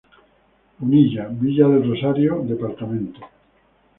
Punilla; 0.77 1.27
Villa 1.41 1.67
del 1.73 1.85
Rosario, 1.85 2.41
dpto. 2.47 2.91